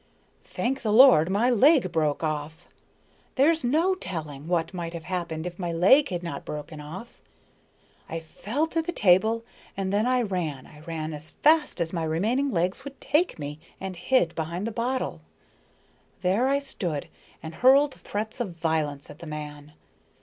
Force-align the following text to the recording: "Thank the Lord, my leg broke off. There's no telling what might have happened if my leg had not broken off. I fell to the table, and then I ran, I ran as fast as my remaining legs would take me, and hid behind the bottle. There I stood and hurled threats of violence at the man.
"Thank 0.45 0.81
the 0.81 0.91
Lord, 0.91 1.29
my 1.29 1.51
leg 1.51 1.91
broke 1.91 2.23
off. 2.23 2.67
There's 3.35 3.63
no 3.63 3.93
telling 3.93 4.47
what 4.47 4.73
might 4.73 4.93
have 4.95 5.03
happened 5.03 5.45
if 5.45 5.59
my 5.59 5.71
leg 5.71 6.09
had 6.09 6.23
not 6.23 6.43
broken 6.43 6.81
off. 6.81 7.21
I 8.09 8.19
fell 8.19 8.65
to 8.69 8.81
the 8.81 8.91
table, 8.93 9.45
and 9.77 9.93
then 9.93 10.07
I 10.07 10.23
ran, 10.23 10.65
I 10.65 10.79
ran 10.79 11.13
as 11.13 11.29
fast 11.29 11.79
as 11.79 11.93
my 11.93 12.03
remaining 12.03 12.49
legs 12.49 12.83
would 12.83 12.99
take 12.99 13.37
me, 13.37 13.59
and 13.79 13.95
hid 13.95 14.33
behind 14.33 14.65
the 14.65 14.71
bottle. 14.71 15.21
There 16.23 16.47
I 16.47 16.57
stood 16.57 17.07
and 17.43 17.53
hurled 17.53 17.93
threats 17.93 18.39
of 18.39 18.55
violence 18.55 19.11
at 19.11 19.19
the 19.19 19.27
man. 19.27 19.73